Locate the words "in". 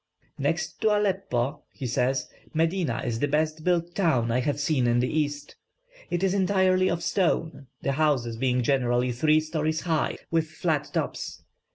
4.87-4.99